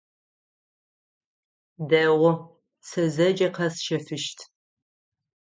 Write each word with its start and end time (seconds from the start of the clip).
Дэгъу, 1.89 2.33
сэ 2.87 3.03
зэкӏэ 3.15 3.47
къэсщэфыщт. 3.55 4.39